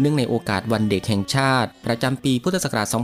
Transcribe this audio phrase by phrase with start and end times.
[0.00, 2.96] เนื่องในโอกาสวันเด็กแห่งชาติ ประจำปีพุทธศักราช 2565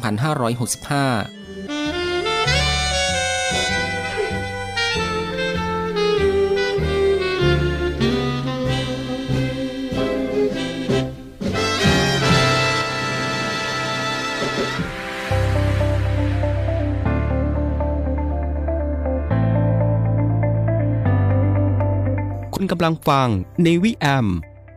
[22.54, 23.28] คุณกำลังฟัง
[23.62, 24.26] ในวิแอม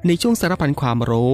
[0.07, 1.33] ในช่วงสารพันความรู้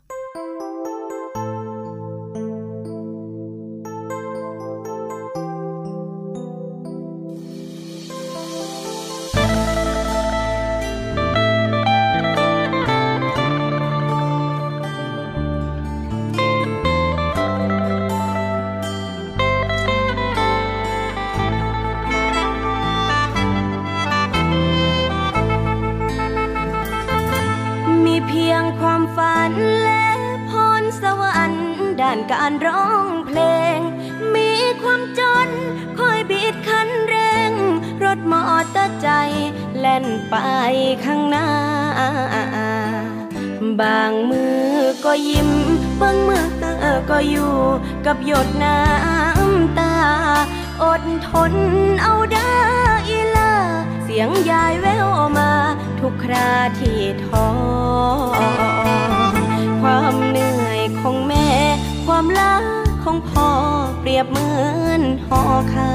[64.21, 64.49] ยบเหมื
[64.85, 65.41] อนห่อ
[65.73, 65.93] ข้า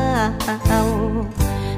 [0.86, 0.88] ว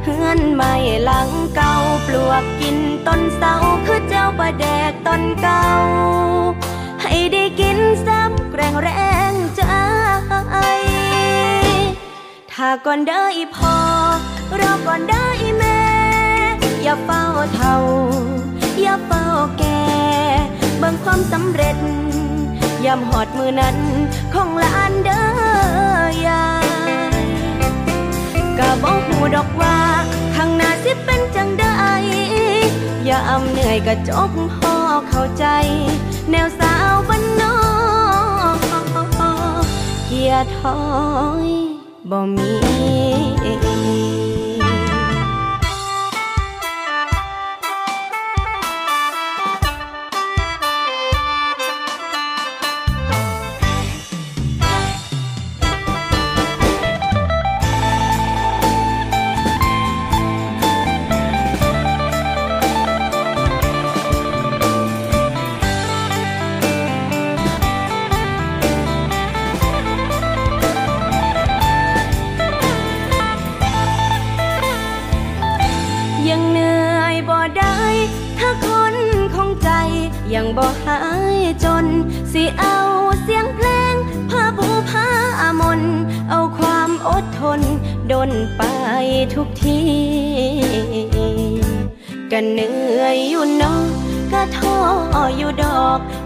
[0.05, 0.75] เฮือนใหม่
[1.05, 1.75] หลังเก่า
[2.06, 3.55] ปลวกกินต้นเสา
[3.87, 5.67] คือเจ้าประแดกต้นเก่า
[7.03, 8.89] ให้ได้กินซ้ำแกรงแร
[9.33, 9.62] งใจ
[12.53, 13.25] ถ้าก่อนได้
[13.56, 13.77] พอ
[14.61, 15.81] รอก่อนได้แม่
[16.83, 17.25] อย่าเฝ้า
[17.55, 17.77] เท่า
[18.81, 19.25] อย่าเฝ้า
[19.59, 19.83] แก่
[20.79, 21.77] เบิ่งความสำเร็จ
[22.85, 23.77] ยามหอดมือนั้น
[24.35, 25.28] ของลานเด้อ
[28.58, 29.78] กะบอกหูดอกว่า
[30.34, 31.76] ข้างหน้าสิเป็นจังได้
[33.05, 34.75] อย่าอำเหนื่อยกะจบห่อ
[35.08, 35.44] เข้าใจ
[36.31, 37.58] แนวสาวบ้านนอ
[38.55, 38.58] ก
[40.06, 40.81] เกียร์ถอ
[41.46, 41.49] ย
[42.10, 42.52] บ่มี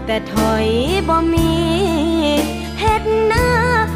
[0.05, 0.67] แต่ถอย
[1.07, 1.53] บ่มี
[2.79, 3.47] เฮ็ดหน้า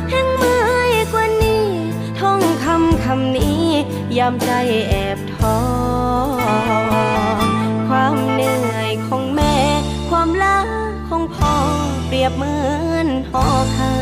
[0.09, 1.67] แห่งเมื่อยกว่านี้
[2.19, 3.65] ท่องคำคำนี้
[4.17, 4.51] ยามใจ
[4.89, 5.57] แอบท้อ
[7.87, 9.55] ความเหนื่อยของแม่
[10.09, 10.59] ความล้า
[11.07, 11.53] ของพ่อ
[12.07, 12.55] เปรียบเหมื
[12.91, 13.45] อนหอ
[13.77, 13.93] ข้า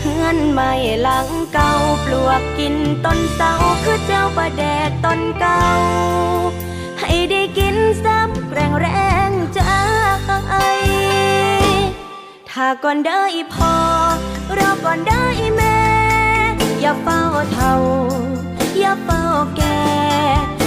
[0.00, 1.72] เฮือนใหม่หลังเก่า
[2.04, 2.74] ปลวกกิน
[3.04, 3.52] ต้นเสา
[3.82, 5.64] คือเจ้าประแดกต้นเก่า
[7.00, 8.88] ให้ได้กินซ้ำแรงแร
[9.25, 9.25] ง
[10.44, 10.52] ใจ
[12.50, 13.22] ถ้าก่อนได้
[13.54, 13.74] พอ
[14.58, 15.24] รอก่อนได้
[15.56, 15.78] แม่
[16.80, 17.22] อย่าเฝ้า
[17.52, 17.74] เท่า
[18.78, 19.22] อย่าเฝ้า
[19.56, 19.80] แก่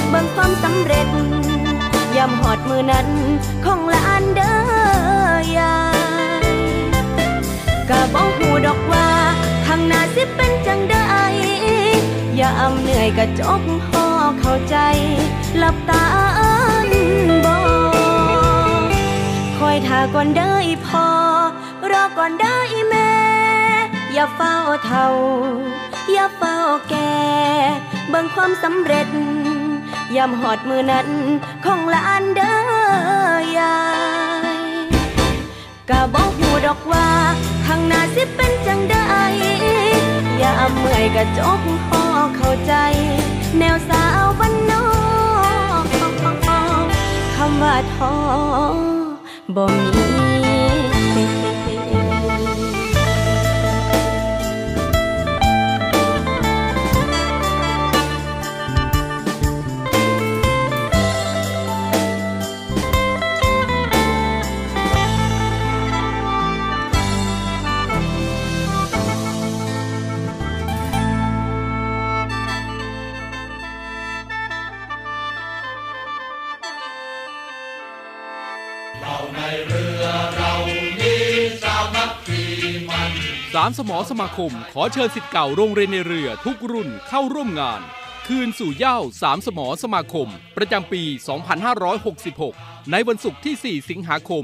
[0.10, 1.08] เบิ่งความสำเร็จ
[2.18, 3.08] ยามหอดมือนั้น
[3.66, 4.58] ของลานเด้อ
[5.58, 5.78] ยา
[6.46, 6.48] ย
[7.90, 9.08] กะบอกหูดอกว่า
[9.66, 11.06] ข้างหน้าสิเป็นจังได้
[12.36, 14.06] อย่าอำเหนื่อยกะจกห่อ
[14.40, 14.78] เข้าใจ
[15.58, 16.02] หลับตา
[16.38, 16.54] อ่า
[16.88, 16.90] น
[17.46, 17.59] บอ
[19.60, 20.54] คอยท่าก่อนได้
[20.88, 21.08] พอ
[21.92, 22.58] รอก่อนได้
[22.90, 23.14] แม่
[24.14, 25.08] อย่าเฝ้าเท่า
[26.12, 26.58] อย่าเฝ้า
[26.90, 27.18] แก่
[28.10, 29.10] เบิ่งความสำเร็จ
[30.16, 31.10] ยามหอดมือนั้น
[31.66, 32.58] ของลานเด้อ
[33.58, 33.78] ยา
[34.46, 34.58] ย
[35.90, 37.10] กะบอกหูดอกว่า
[37.66, 39.08] ข้างหน้าสิเป็นจังได้
[40.38, 42.04] อย่าเมื่อยกะจกห่อ
[42.36, 42.74] เข้าใจ
[43.58, 44.88] แนวสาวบ้านนอ
[45.82, 45.84] ก
[47.36, 48.99] คำว่าท้อ
[49.56, 87.82] บ่มีามสมอสมาคม ขอเชิญสิทธิ์เก่าโรงเรียนในเรือทุกรุ่นเข้าร่วมงาน
[88.28, 91.04] คืนสู่เย้าสามสมอสมาคม ประจำปี
[91.98, 94.44] 2566 ในวันศุกร์ที่ 4 สิงหาคม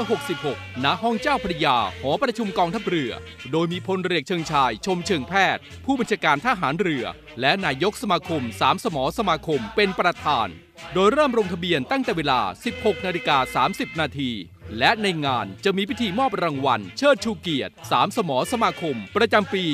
[0.00, 3.12] 2566 ณ ห้องเจ้าพระยา หอประชุมกองทัพเรือ
[3.52, 7.04] โดยมีพลเรือเชิงชาย ชมเชิงแพทย์ ผู้บัญชาการทหารเรือ
[7.40, 10.48] และนายกสมาคมสามสมอสมาคมเป็นประธาน
[10.94, 12.40] โดยเริ่มลงทะเบียนตั้งแต่เวลา
[12.72, 14.30] 16 นาฬิกา 30 นาที
[14.78, 19.64] และในงานจะมีพิธีมอบรางวัล เชิดชูเกียรติสามสมอสมาคม ประจำปี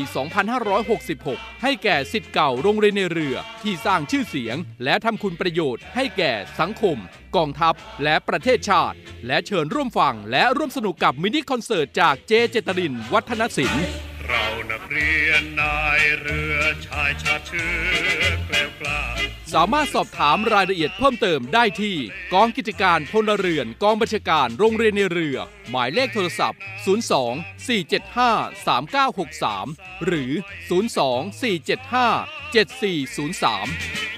[0.76, 6.99] 2566 ให้แก่สิทธิ์เก่าโรงเรียนในเรือ ที่สร้างชื่อเสียง และทำคุณประโยชน์ให้แก่สังคม
[7.37, 7.75] กองทัพ
[8.05, 13.85] และประเทศชาติ และเชิญร่วมฟังและร่วมสนุกกับมินิคอนเสิร์ตจากเจเจตริน วัฒนศิลป์
[14.28, 16.56] เรานักเรียนนายเรือ
[16.87, 17.70] ชายชาเชื้
[18.20, 19.02] อแกล้วกล้า
[19.54, 21.97] สามารถสอบถามรายละเอียดเพิ่มเติมได้ที่
[22.35, 25.38] กองกิจการพลเรือนกองบัญชาการโรงเรียนในเรือ
[25.70, 26.88] หมายเลขโทรศัพท์ 02
[27.68, 30.30] 475 3963 หรือ
[30.97, 34.08] 02 475 7403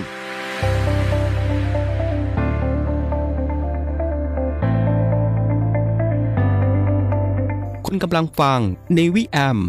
[7.85, 8.59] คุณกำลังฟัง
[8.95, 9.59] ในวิแอม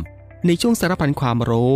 [0.47, 1.73] ในช่วงสารพันความรู้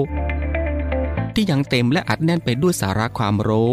[1.34, 3.72] ที่ยังเต็มและอัดแน่นไปด้วยสาระความรู้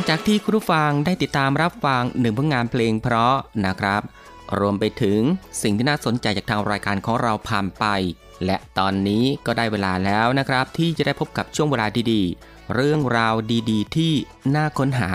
[0.00, 3.34] งจากที่คุณผู้ฟังได้ติดตามรับฟังหนึ่งผลงานเพลงเพราะ
[3.66, 4.02] นะครับ
[4.58, 5.20] รวมไปถึง
[5.62, 7.84] สิ่งที่น่าสนใจจากทางรายการของเราผ่านไป
[8.44, 13.34] และตอนนี้ก็ได้เวลาแล้วนะครับ ที่จะได้พบกับช่วงเวลาดีๆ เรื่องราว
[13.70, 14.12] ดีๆ ที่
[14.54, 15.12] น่าค้นหา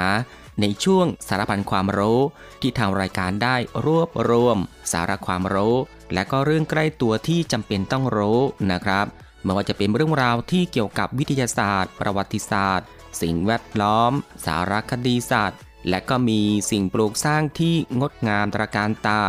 [0.61, 2.21] ในช่วงสารพันความรู้
[2.61, 4.57] ที่ทางรายการได้รวบรวม
[4.91, 5.75] สาระความรู้
[6.13, 8.39] และก็เรื่องใกล้ตัวที่จำเป็นต้องรู้
[8.71, 9.05] นะครับ
[9.43, 12.87] ไม่ว่าจะเป็นเรื่องราวที่เกี่ยวกับวิทยาศาสตร์ ประวัติศาสตร์
[13.21, 14.11] สิ่งแวดล้อม
[14.45, 16.41] สารคดีศาสตร์และก็มี
[16.71, 19.21] สิ่งปลูกสร้างที่งดงามตระการตา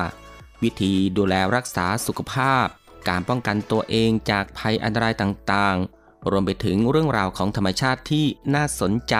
[0.63, 2.67] วิธีดูแลรักษาสุขภาพ
[3.09, 9.17] การป้องกันตัวเองจากภัยอันตรายต่างๆ รวมไปถึงเรื่องราวของธรรมชาติที่น่าสนใจ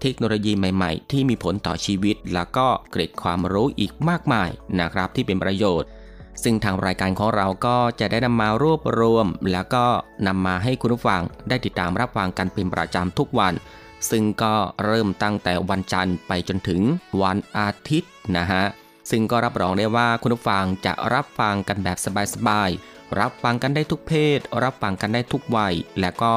[0.00, 4.50] เทคโนโลยีใหม่ๆ ที่มีผลต่อชีวิต แล้วก็เกร็ดความรู้อีกมากมาย
[4.80, 5.88] นะครับที่เป็นประโยชน์
[6.42, 9.84] ซึ่งทางรายการของเราก็จะได้นำมารวบรวม แล้วก็
[10.26, 13.52] นำมาให้คุณผู้ฟังได้ติดตามรับฟังกันเป็นประจำทุกวัน
[14.10, 16.80] ซึ่งก็เริ่มตั้งแต่วันจันทร์ไปจนถึง
[17.22, 18.64] วันอาทิตย์นะฮะ
[19.10, 21.98] ซึ่งก็รับรองได้ว่าคุณผู้ฟังจะรับฟังกันแบบ
[22.34, 26.34] สบายๆ รับฟังกันได้ทุกเพศ รับฟังกันได้ทุกวัย และก็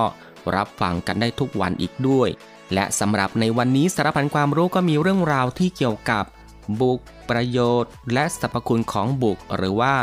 [0.55, 2.29] รับฟังกันได้ทุกวันอีกด้วย
[2.73, 6.25] และสำหรับในวันนี้สารพันความรู้ก็มีเรื่องราวที่เกี่ยวกับ
[6.79, 6.99] บุก
[7.29, 9.93] ประโยชน์ และสรรพคุณของบุก หรือว่า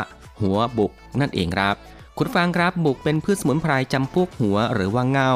[0.41, 1.75] หัวบุกนั่นเองครับ
[2.17, 5.33] คุณฟังครับบุกเป็นพืชสมุนไพรจำพวกหัวหรือว่าเง่า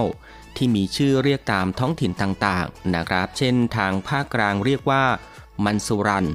[0.57, 5.03] ที่มีชื่อเรียกตามท้องถิ่นต่างๆนะครับ เช่น ทางภาคกลางเรียกว่า
[5.65, 6.25] มันสุรัน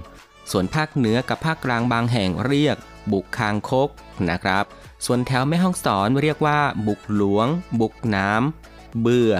[0.50, 2.76] ส่วนภาคเหนือกับภาคกลางบางแห่งเรียก
[3.12, 3.88] บุกคางคก
[4.30, 4.64] นะครับ
[5.06, 7.46] ส่วนแถวแม่ห้องสอนเรียกว่า บุกหลวง
[7.80, 9.32] บุกน้ำเบื่อ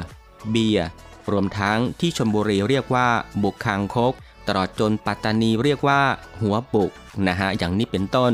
[0.51, 0.87] เบียร์
[1.31, 3.09] รวมทั้งที่ชลบุรีเรียกว่า
[3.43, 4.13] บุกคางคก
[4.47, 6.01] ตลอดจนปัตตานีเรียกว่า
[6.41, 6.93] หัวบุก
[7.27, 8.33] นะฮะอย่างนี้เป็นต้น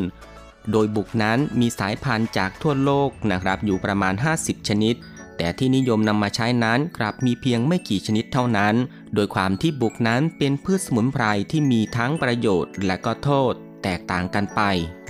[0.71, 4.95] โดยบุกนั้นมีสายพันธุ์จากทั่วโลกนะครับ อยู่ประมาณ 50 ชนิด
[5.37, 8.75] แต่ที่นิยมนำมาใช้นั้นกลับมีเพียงไม่กี่ชนิดเท่านั้น
[9.15, 14.61] โดยความที่บุกนั้นเป็นพืชสมุนไพรที่มีทั้งประโยชน์และก็โทษ แตกต่างกันไป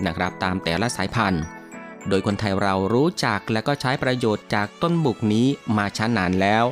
[0.07, 1.45] นะครับตามแต่ละสายพันธุ์
[2.09, 6.65] โดยคนไทยเรารู้จักและก็ใช้ประโยชน์จากต้นบุกนี้มาช้านานแล้ว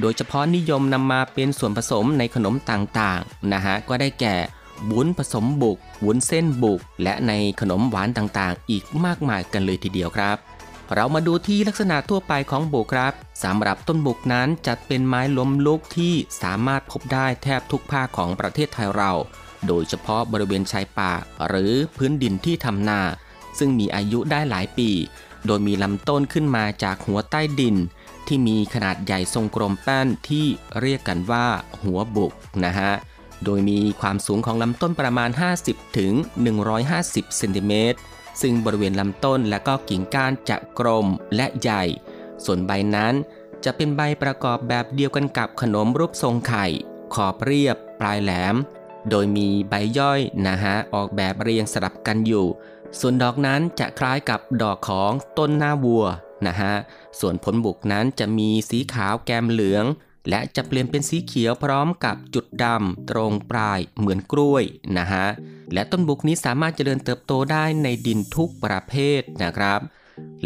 [0.00, 4.36] โดยเฉพาะนิยมนำมาเป็นส่วนผสมในขนมต่างๆนะฮะก็ได้แก่
[4.90, 10.36] วุ้นผสมบุกวุ้นเส้นบุก และในขนมหวานต่างๆ อีกมากมายกันเลยทีเดียวครับ
[10.94, 13.12] เรามาดูที่ลักษณะทั่วไปของบุกครับ
[13.44, 19.12] สำหรับต้นบุกนั้นจัดเป็นไม้ล้มลุกที่สามารถพบได้แทบทุกภาคของประเทศไทยเรา
[19.66, 21.12] โดยเฉพาะบริเวณชายป่า
[21.48, 23.00] หรือพื้นดินที่ทำนา
[23.58, 24.90] ซึ่งมีอายุได้หลายปี
[25.46, 27.76] โดยมีลำต้นขึ้นมาจากหัวใต้ดิน
[28.26, 30.46] ที่มีขนาดใหญ่ทรงกลมแป้นที่
[30.80, 31.46] เรียกกันว่า
[31.82, 32.32] หัวบุก
[32.64, 32.92] นะฮะ
[33.44, 35.30] โดยมีความสูงของลำต้นประมาณ
[35.64, 36.12] 50ถึง
[36.74, 37.98] 150เซนติเมตร
[38.40, 41.06] ซึ่งบริเวณลำต้นและก็กิ่งก้านจะกลม
[41.36, 41.84] และใหญ่
[42.44, 43.14] ส่วนใบนั้น
[43.64, 46.66] จะเป็นใบประกอบแบบเดียวกันกับขนมรูปทรงไข่
[47.14, 48.56] ขอบเรียบ ปลายแหลม
[49.10, 52.46] โดยมีใบย่อยนะฮะออกแบบเรียงสลับกันอยู่
[52.98, 56.04] ส่วนดอกนั้นจะคล้ายกับดอกของต้นหน้าวัว
[56.46, 56.74] นะฮะ
[57.20, 59.84] ส่วนผลบุกนั้นจะมีสีขาวแกมเหลือง
[60.28, 64.64] และจะเปลี่ยนเป็นสีเขียวพร้อมกับจุดดำตรงปลายเหมือนกล้วย
[64.98, 65.26] นะฮะ
[65.72, 69.80] และต้นบุกนี้สามารถเจริญเติบโตได้ในดินทุกประเภทนะครับ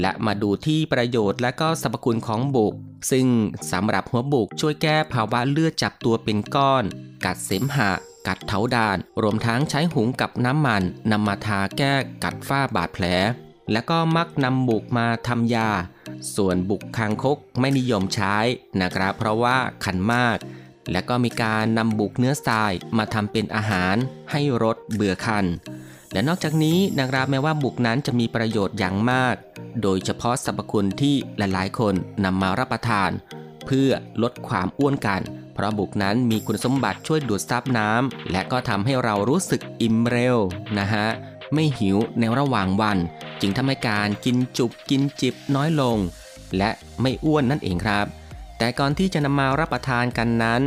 [0.00, 2.74] และมาดูที่ประโยชน์และก็สรรพคุณของบุก
[3.10, 3.26] ซึ่ง
[3.72, 6.84] สำหรับหัวบุกช่วยแก้ภาวะเลือดจับตัวเป็นก้อน
[7.24, 7.90] กัดเสมหะ
[8.26, 13.04] กัดเถาดาน รวมทั้งใช้หุงกับน้ำมันนำมาทาแก้กัดฝ้าบาดแผล
[13.73, 15.71] และก็มักนำบุกมาทำยา
[16.37, 18.37] ส่วนบุกคางคกไม่นิยมใช้
[18.80, 20.38] นะครับ เพราะว่าคันมาก
[20.92, 23.97] และก็มีการนำบุกเนื้อทรายมาทำเป็นอาหาร
[24.30, 25.47] ให้รสเบื่อคัน
[26.12, 29.35] และนอกจากนี้นะครับแม้ว่าบุกนั้นจะมีประโยชน์อย่างมาก
[29.83, 31.94] โดยเฉพาะสรรพคุณที่หลายๆ คน
[32.25, 33.11] นำมารับประทาน
[33.66, 33.90] เพื่อ
[34.23, 35.21] ลดความอ้วนกัน
[35.54, 40.37] เพราะบุกนั้นมีคุณสมบัติช่วยดูดซับน้ำและก็ทำให้เรารู้สึกอิ่มเร็ว
[40.78, 41.06] นะฮะ
[41.54, 42.99] ไม่หิวในระหว่างวัน
[43.40, 45.99] จึงทำให้การกินจุบกินจิบน้อยลง
[46.56, 46.70] และ
[47.00, 48.06] ไม่อ้วนนั่นเองครับ
[48.58, 50.62] แต่ก่อนที่จะนำมารับประทานกันนั้น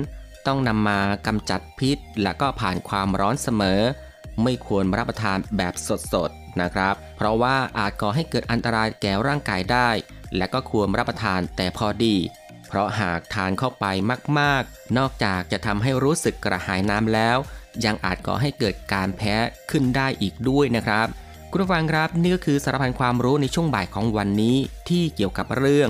[0.47, 3.81] ต้องนำมากำจัดพิษ และก็ผ่านความร้อนเสมอ
[4.43, 5.73] ไม่ควรรับประทานแบบ
[6.13, 9.89] สดๆนะครับ เพราะว่าอาจก่อให้เกิดอันตรายแก่ร่างกายได้
[10.37, 12.15] และก็ควรรับประทานแต่พอดี
[12.67, 13.85] เพราะหากทานเข้าไป
[14.39, 17.37] มาก ๆ นอกจากจะทำให้รู้สึกกระหายน้ำแล้ว
[17.85, 19.35] ยังอาจก่อให้เกิดการแพ้
[19.71, 21.07] ขึ้นได้อีกด้วยนะครับ
[21.51, 24.55] คุณผู้ฟังครับนี่ก็คือสารพันความรู้ในช่วงบ่ายของวันนี้
[24.89, 25.89] ที่เกี่ยวกับเรื่อง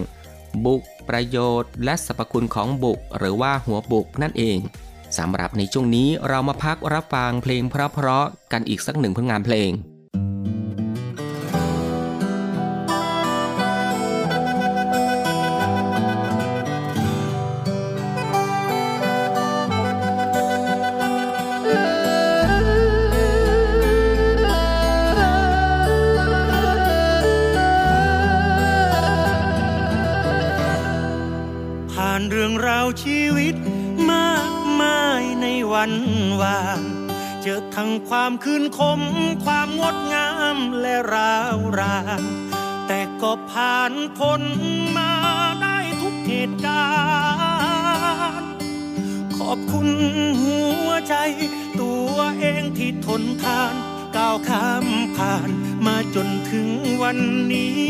[0.65, 4.57] บุก ประโยชน์ และสรรพคุณของบุก หรือว่าหัวบุกนั่นเอง
[5.17, 9.69] สำหรับในช่วงนี้เรามาพักรับฟังเพลงเพราะๆกันอีกสักหนึ่งผลงานเพลง
[35.77, 35.95] วัน
[36.41, 36.81] วาน
[37.41, 39.01] เจอทั้งความคืนคม
[39.45, 42.23] ความงดงามและราวราน
[42.87, 44.41] แต่ก็ผ่านพ้น
[44.97, 45.11] มา
[45.61, 46.87] ได้ทุกเหตุกา
[48.39, 48.51] รณ์
[49.37, 49.87] ขอบคุณ
[50.41, 51.15] หัวใจ
[51.81, 53.73] ตัวเองที่ทนทาน
[54.15, 54.85] ก้าวข้าม
[55.17, 55.49] ผ่าน
[55.85, 56.67] มาจนถึง
[57.01, 57.17] วัน
[57.53, 57.81] นี้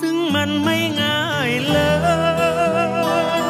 [0.00, 1.78] ซึ่งมันไม่ง่ายเล
[3.38, 3.41] ย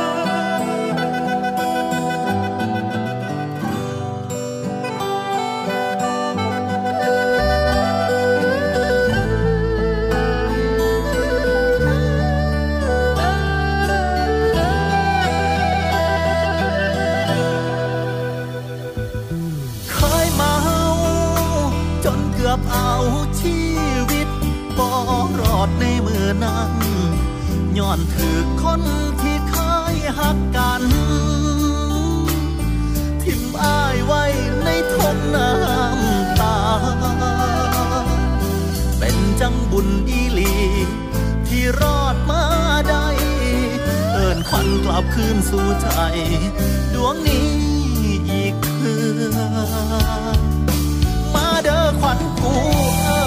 [22.53, 22.95] อบเอา
[23.41, 23.59] ชี
[24.11, 24.29] วิต
[24.79, 24.89] บ่
[25.41, 26.73] รอดในมือนั้น
[27.79, 28.83] ย้อนถือคน
[29.23, 29.57] ที่เค
[29.95, 30.83] ยหักกัน
[33.23, 34.25] ทิมอ้ายไว้
[34.65, 36.59] ในทงน้ำตา
[38.99, 40.53] เป็นจังบุญอีหลี
[41.47, 42.45] ที่รอดมา
[42.89, 43.07] ได้
[44.13, 45.89] เอินควันกลับคืนสู่ใจ
[46.95, 47.51] ดวงนี้
[48.29, 49.01] อีกเพื่
[49.35, 50.52] อ
[52.05, 52.55] ขวัญกู
[53.05, 53.21] เอ๋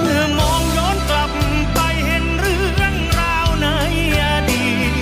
[0.00, 1.30] เมื่อมองย้อนกลับ
[1.74, 3.68] ไปเห็นเรื่องราวใน
[4.22, 4.92] อดีต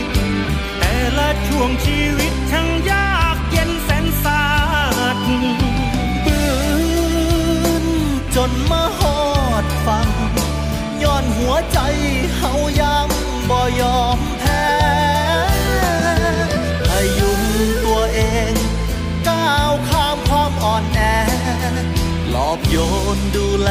[0.78, 4.42] แต่ละช่วงชีวิตช่างยากเย็นแสนสา
[4.98, 5.18] หัส
[6.24, 6.40] ปื
[7.82, 7.84] น
[8.36, 9.20] จนมาหอ
[9.64, 10.08] ดฟัง
[11.02, 11.78] ย้อนหัวใจ
[22.70, 22.76] โย
[23.16, 23.70] นดูแล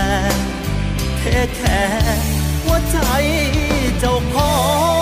[1.17, 1.23] เท
[1.55, 1.84] แค่
[2.63, 2.97] หัวใจ
[3.99, 4.53] เจ้าขอ
[4.93, 4.94] ง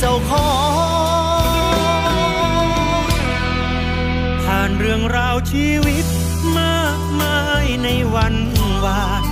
[0.00, 0.48] เจ้าขอ
[1.46, 3.02] ง
[4.44, 6.06] ผ่านเรื่องราวชีวิต
[6.58, 8.36] มากมายในวัน
[8.84, 9.22] วาน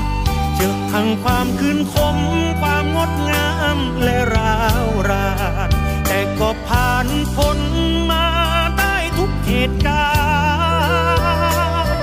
[0.57, 2.17] เจอทั้งความคืนคม
[2.61, 5.31] ความงดงามและราวรา
[5.69, 5.71] น
[6.09, 7.59] แต่ก็ผ่านพ้น
[8.11, 8.27] มา
[8.79, 10.09] ได้ทุกเหตุกา
[11.85, 12.01] รณ์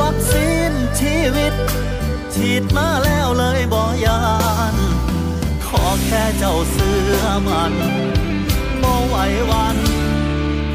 [0.00, 1.52] วัคซีนชีวิต
[2.34, 4.20] ฉีดมาแล้วเลยบอยา
[6.06, 6.88] แค่เจ้าเสื
[7.22, 7.74] อมัน
[8.82, 9.16] บ่ไหว
[9.50, 9.78] วัน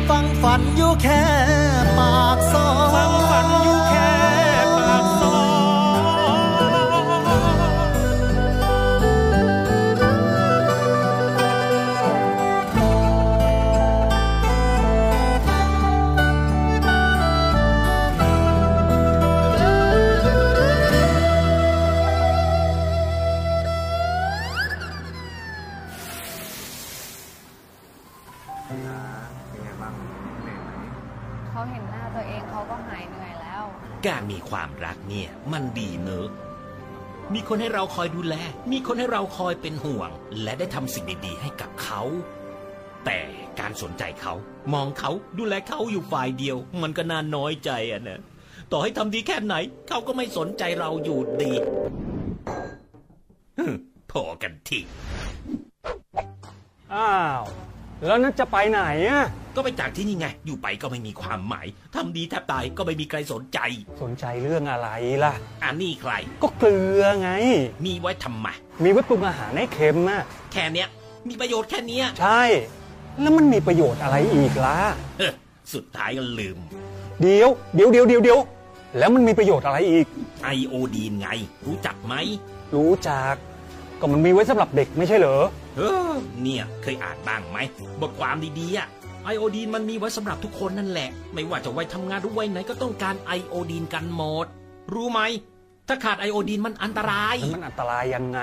[0.09, 1.23] ฟังฝันอยู่แค่
[1.97, 3.94] ปากซอฟังฝันอยู่แค่
[35.15, 36.28] เนี่ยมันดีเนอะ
[37.34, 38.36] มีคนให้เราคอยดูแล
[38.71, 40.10] มีคนให้เราคอยเป็นห่วง
[40.41, 42.01] และได้ทำสิ่งดีๆให้กับเขา
[43.06, 43.19] แต่
[43.60, 44.34] การสนใจเขา
[44.73, 48.19] มองเขาดูแลเขาอยู่ฝ่ายเดียว มันก็น่าน้อยใจอะนะ
[48.71, 49.56] ต่อให้ทำดีแค่ไหน
[49.88, 51.51] เขาก็ไม่สนใจเราอยู่ดี
[54.12, 54.80] พอกันที
[56.93, 57.41] อ้าว
[58.06, 59.25] แล้วนั่นจะไปไหนอะ
[59.56, 63.60] ก็ไปจากที่นี่ไง อยู่ไปก็ไม่มีความหมายทำดีแทบตายก็ไม่มีใครสนใจ
[64.02, 64.89] สนใจเรื่องอะไร
[65.24, 66.12] ล่ะ อันนี้ใคร
[66.44, 67.30] ก็เกลือไง
[67.86, 68.48] มีไว้ทำไม
[68.84, 70.88] มีไว้ปรุงอาหารให้เค็มอะแค่เนี้ย
[71.30, 72.41] มีประโยชน์แค่เนี้ย ใช่
[73.22, 74.80] แล้วมันมีประโยชน์อะไรอีกล่ะ
[75.74, 76.58] สุดท้ายก็ลืม
[77.22, 78.39] เดี๋ยวเดี๋ยวเดี๋ยวเดี๋ยวเดี๋ยว
[78.98, 80.06] แล้วมันมีประโยชน์อะไรอีก
[80.44, 81.28] ไอโอดีนไง
[81.65, 82.13] รู้จักไหม
[82.76, 83.36] รู้จัก
[84.00, 85.38] ก็มันมีไว้สำหรับเด็กไม่ใช่เหรอ
[85.78, 87.58] เออเนี่ยเคยอ่านบ้างไหม
[88.02, 88.88] บทความดีๆอะ
[89.25, 94.45] ไอโอดีนมันมีไว้สำหรับทุกคนนั่นแหละ ไม่ว่าจะไว้ทำงานหรือไว้ไหนก็ต้องการไอโอดีนกันหมด
[94.93, 95.21] รู้ไหม
[95.88, 98.39] ถ้าขาดไอโอดีนมันอันตราย มันอันตรายยังไง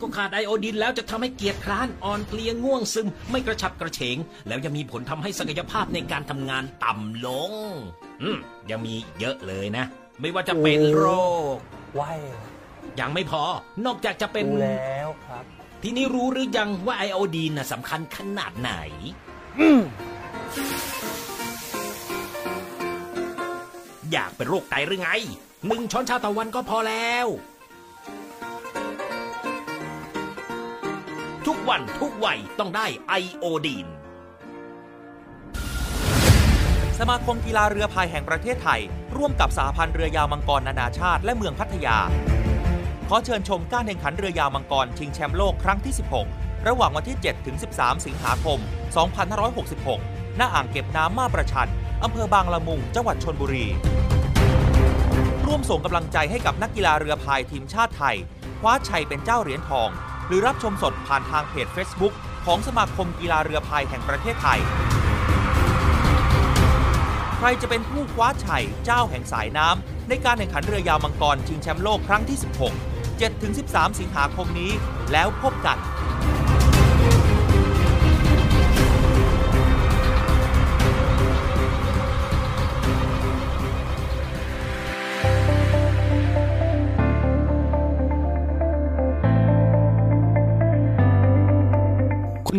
[0.00, 4.16] ก็ขาดไอโอดีนแล้วจะทำให้เกียร์คร้านอ่อนเพลียง่วงซึม ไม่กระฉับกระเฉง
[4.48, 7.52] แล้วยังมีผลทำให้ศักยภาพในการทำงานต่ำลง
[8.22, 8.38] อืม
[8.70, 9.84] ยังมีเยอะเลยนะ
[10.20, 11.06] ไม่ว่าจะเป็นโร
[11.54, 11.56] ค
[12.00, 12.12] ว้
[13.00, 13.42] ยังไม่พอ
[13.86, 15.44] นอกจากจะเป็นแล้วครับ
[15.82, 18.72] ทีนี้รู้หรือยังว่าไอโอดีนสำคัญขนาดไหน
[24.12, 25.10] อยากเป็นโรคไตหรือไง
[25.66, 27.26] หนึ่งช้อนชาต่อวันก็พอแล้ว
[31.46, 33.86] ทุกวันทุกวัยต้องได้ไอโอดีน
[36.98, 38.80] สมาคมกีฬาเรือพายแห่งประเทศไทย
[39.16, 41.98] ร่วมกับสหพันธ์เรือยาวมังกรนานาชาติ และเมืองพัทยา
[43.08, 45.94] ขอเชิญชมการแข่งขันเรือยาวมังกรชิงแชมป์โลกครั้งที่
[46.30, 48.58] 16 ระหว่างวันที่ 7 ถึง 13 สิงหาคม
[49.44, 51.70] 2566 ณ อ่างเก็บน้ำมาประชัน
[52.04, 53.66] อำเภอบางละมุง จังหวัดชนบุรี
[55.46, 58.16] ร่วมส่งกำลังใจให้กับนักกีฬาเรือพายทีมชาติไทย
[58.60, 59.88] คว้าชัยเป็นเจ้าเหรียญทอง
[60.26, 62.12] หรือรับชมสดผ่านทางเพจ Facebook
[62.46, 64.60] ของสมาคมกีฬาเรือพายแห่งประเทศไทย
[67.36, 72.38] ใครจะเป็นผู้คว้าชัยเจ้าแห่งสายน้ำในการแข่งขันเรือยาวมังกรชิงแชมป์โลกครั้งที่
[72.98, 74.70] 16 7-13 สิงหาคมนี้
[75.12, 75.78] แล้วพบกัน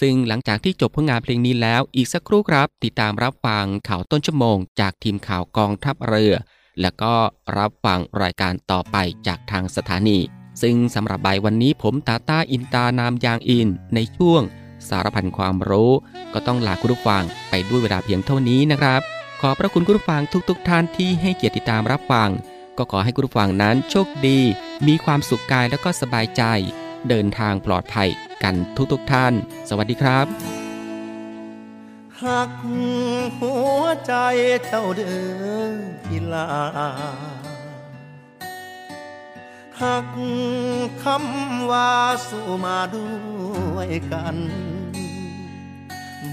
[0.00, 6.34] ซึ่งหลังจากที่จบผลงานเพลงนี้แล้วอีกสักครู่ครับ ติดตามรับฟังข่าวต้นชั่วโมง จากทีมข่าวกองทัพเรือ
[6.80, 7.14] แล้วก็
[7.58, 10.18] รับฟังรายการต่อไปจากทางสถานี
[10.62, 14.42] ซึ่งสำหรับใบวันนี้ผมตาต้าอินตานามยางอิน ในช่วง
[14.88, 15.92] สารพันความรู้
[16.34, 19.00] ก็ต้องลาคุณผู้ฟังไปด้วยเวลาเพียงเท่านี้นะครับ
[19.40, 22.30] ขอพระคุณคุณผู้ฟังทุกๆทท่านที่ให้เกียรติติดตามรับฟัง
[22.78, 24.38] ก็ขอให้คุณผู้ฟังนั้นโชคดี
[24.86, 26.42] มีความสุขกายแล้วก็สบายใจ
[27.08, 28.08] เดินทางปลอดภัย
[28.42, 28.54] กัน
[28.92, 29.32] ทุกๆทท่าน
[29.68, 30.26] สวัสดีครับ
[32.22, 32.50] หัก
[33.38, 34.14] หัวใจ
[34.66, 35.16] เจ้าเดิ
[35.70, 35.72] น
[36.04, 36.48] ทีลา
[39.80, 40.06] หัก
[41.02, 41.92] คำว่า
[42.28, 43.08] สู้มาด้
[43.74, 44.36] วยกัน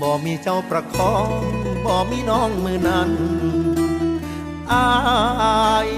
[0.01, 1.27] บ่มีเจ้าประคอง
[1.86, 3.12] บ่มีน้องมือนั้น
[4.73, 4.88] อา
[5.86, 5.89] ย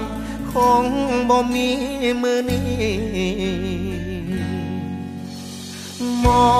[0.52, 0.84] คง
[1.30, 1.68] บ่มี
[2.22, 4.01] มือนี้
[6.26, 6.52] มอ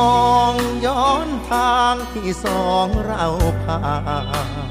[0.53, 0.55] ง
[0.87, 3.27] ย้อนทางที่สองเรา
[3.62, 3.83] ผ่า
[4.66, 4.68] น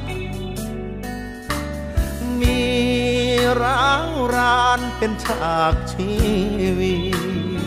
[2.40, 2.62] มี
[3.62, 6.14] ร้าวรานเป็นฉากชี
[6.80, 7.62] วิต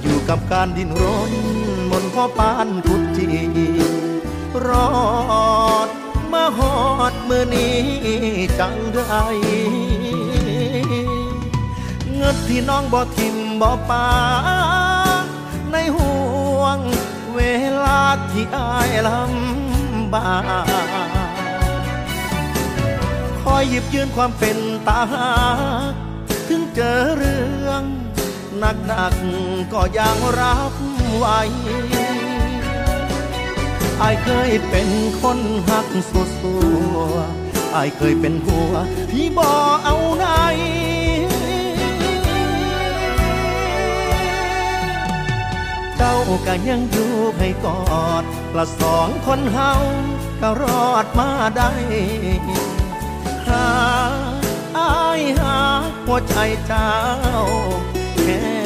[0.00, 1.32] อยู่กับการดิ้นรน
[1.90, 3.26] บนพ่อปานกุดจี
[4.66, 4.88] รอ
[5.86, 5.88] ด
[6.32, 6.74] มาหอ
[7.12, 7.80] ดมือนี้
[8.58, 9.22] จังได้
[12.14, 14.06] เงินที่น้องบ่ทิมบ่ปา
[15.76, 16.78] ในห่วง
[17.36, 17.40] เว
[17.84, 20.88] ลาที่อายลำบาก
[23.42, 25.30] คอยหยิบยืนความเป็นตาหา
[26.48, 27.82] ถึงเจอเรื่อง
[28.58, 30.72] หนักหนักๆก็ยังรับ
[31.16, 31.26] ไหว
[34.00, 34.88] อายเคยเป็น
[35.20, 36.54] คนหักสัวสั
[36.92, 36.96] ว
[37.74, 38.72] อายเคยเป็นหัว
[39.10, 39.48] ที่บ่
[39.84, 40.26] เอาไหน
[45.96, 47.78] เจ้าก็ยังอยู่ให้กอ
[48.22, 48.24] ด
[48.56, 49.72] ละสองคนเฮา
[50.40, 51.70] ก็รอดมาได้
[53.48, 53.66] หา
[54.78, 55.58] อายหา
[56.06, 56.92] หัวใจเจ้า
[58.22, 58.65] แค่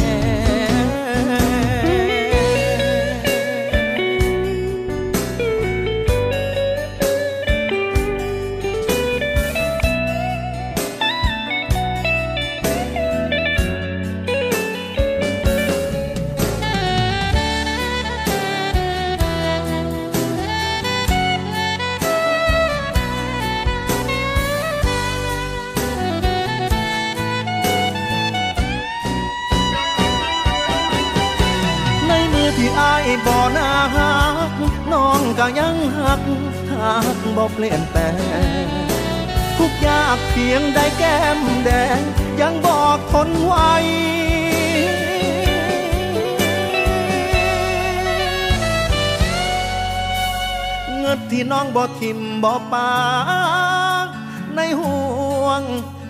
[33.26, 34.14] บ่นาหั
[34.50, 34.52] ก
[34.92, 36.22] น้องก็ยังหัก
[36.70, 38.02] หักบ่เปลี่ยนแปล
[38.64, 38.66] ง
[39.58, 42.00] ทุกยากเพียงได้แก้มแดง
[42.40, 43.72] ยังบอกทนไว้
[50.98, 52.90] เงินที่น้องบ่ทิมบ่ปา
[54.54, 54.98] ในห่
[55.44, 55.62] วง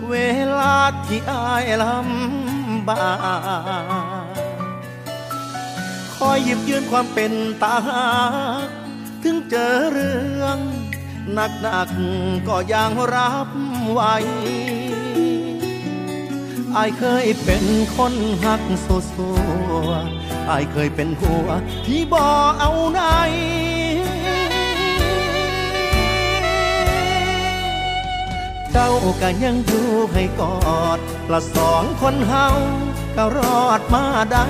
[0.09, 0.15] เว
[0.59, 3.05] ลาที่อายลำบา
[4.10, 4.10] ก
[6.29, 7.31] อยหยิบยืนความเป็น
[7.61, 8.05] ตาหา
[8.65, 8.67] ก
[9.23, 10.57] ถึงเจอเรื่อง
[11.33, 11.89] หนักหนัก
[12.47, 13.49] ก็ยังรับ
[13.91, 14.13] ไหว้
[16.75, 17.63] อายเคยเป็น
[17.95, 19.29] คนหักสัวสั
[19.85, 21.47] วๆอายเคยเป็นหัว
[21.85, 22.23] ที่บ่
[22.59, 23.01] เอาไหน
[28.71, 30.99] เจ้าก็ยังอยู่ให้กอด
[31.31, 32.47] ละสองคนเฮา
[33.15, 34.45] ก็รอดมาได้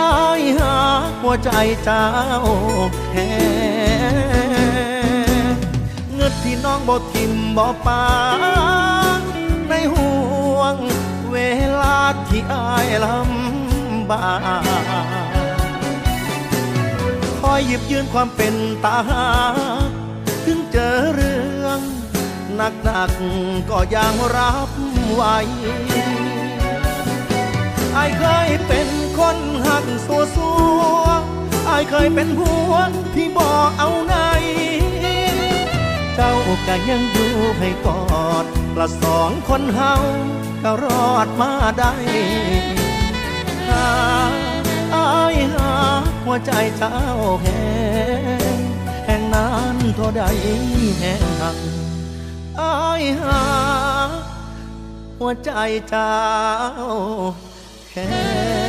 [0.00, 0.76] อายหา
[1.22, 1.50] หัวใจ
[1.84, 2.06] เจ้า
[3.10, 3.30] แค่
[6.14, 8.04] เงินที่น้องบ่ทิมบ่ปา
[9.68, 10.12] ในห่
[10.56, 10.76] วง
[11.32, 11.38] เว
[11.80, 14.62] ลาที่อายลำบาก
[17.40, 19.28] คอยหยิบยืนความเป็นตาหา
[19.88, 19.90] ก
[20.44, 21.80] ถึงเจอเรื่อง
[22.54, 23.12] หนักหนัก
[23.70, 24.70] ก็ยังรับ
[25.14, 25.36] ไว้
[27.96, 30.80] อายเคยเป็นคนหักสัวสัว
[31.68, 32.74] อายเคยเป็นหัว
[33.14, 33.48] ที่บ่
[33.78, 34.14] เอาไหน
[36.14, 36.32] เจ้า
[36.66, 38.00] ก็ยังอยู่ให้กอ
[38.42, 38.44] ด
[38.78, 39.94] ละสองคนเฮา
[40.62, 41.94] ก็รอดมาได้
[43.68, 43.88] หา
[44.94, 45.72] อายหา
[46.24, 46.96] หัวใจเจ้า
[47.42, 47.62] แห้
[48.56, 48.58] ง
[49.06, 50.22] แห่งนานเท่าใด
[50.98, 51.56] แห่งหัก
[52.60, 53.42] อายหา
[55.18, 55.50] หัวใจ
[55.88, 56.16] เจ้า
[58.06, 58.67] แค่